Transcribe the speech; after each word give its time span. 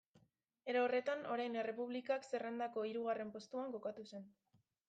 Era 0.71 0.81
horretan, 0.85 1.21
Orain 1.35 1.59
Errepublikak 1.63 2.27
zerrendako 2.31 2.89
hirugarren 2.93 3.33
postuan 3.37 3.73
kokatu 3.77 4.09
zen. 4.15 4.31